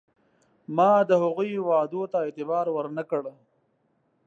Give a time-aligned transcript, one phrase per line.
[0.75, 3.23] ما د هغوی وعدو ته اعتبار ور نه کړ.